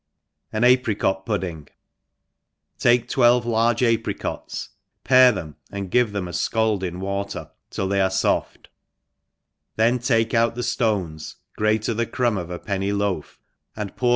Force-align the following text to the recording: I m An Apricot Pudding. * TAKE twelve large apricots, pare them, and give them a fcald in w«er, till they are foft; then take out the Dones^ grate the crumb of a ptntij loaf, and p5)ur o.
I 0.51 0.57
m 0.57 0.63
An 0.63 0.69
Apricot 0.71 1.27
Pudding. 1.27 1.67
* 2.23 2.77
TAKE 2.79 3.07
twelve 3.07 3.45
large 3.45 3.83
apricots, 3.83 4.69
pare 5.03 5.31
them, 5.31 5.57
and 5.71 5.91
give 5.91 6.11
them 6.11 6.27
a 6.27 6.31
fcald 6.31 6.81
in 6.81 6.95
w«er, 6.95 7.51
till 7.69 7.87
they 7.87 8.01
are 8.01 8.09
foft; 8.09 8.65
then 9.75 9.99
take 9.99 10.33
out 10.33 10.55
the 10.55 10.61
Dones^ 10.61 11.35
grate 11.55 11.83
the 11.85 12.07
crumb 12.07 12.37
of 12.39 12.49
a 12.49 12.57
ptntij 12.57 12.97
loaf, 12.97 13.37
and 13.75 13.95
p5)ur 13.95 14.03
o. 14.03 14.09